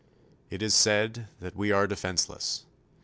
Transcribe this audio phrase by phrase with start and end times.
[0.49, 2.63] It is said that we are defenseless.